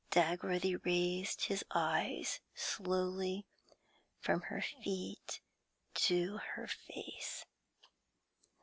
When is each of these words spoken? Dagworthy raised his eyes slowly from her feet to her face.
Dagworthy 0.09 0.83
raised 0.83 1.43
his 1.45 1.63
eyes 1.75 2.39
slowly 2.55 3.45
from 4.19 4.41
her 4.49 4.59
feet 4.83 5.41
to 5.93 6.39
her 6.55 6.65
face. 6.67 7.45